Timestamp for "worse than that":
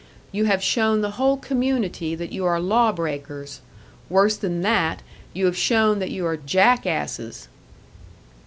4.09-5.03